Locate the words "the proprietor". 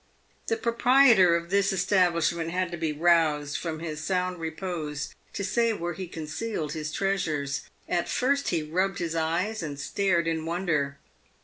0.47-1.35